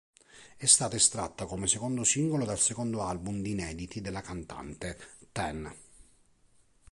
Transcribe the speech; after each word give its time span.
È 0.57 0.65
stata 0.65 0.95
estratta 0.95 1.45
come 1.45 1.67
secondo 1.67 2.03
singolo 2.03 2.43
dal 2.43 2.57
secondo 2.57 3.03
album 3.03 3.43
di 3.43 3.51
inediti 3.51 4.01
della 4.01 4.21
cantante, 4.21 4.97
"Ten". 5.31 5.71